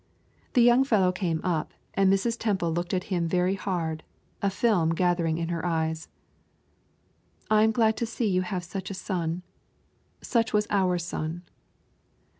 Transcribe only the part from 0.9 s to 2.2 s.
came up, and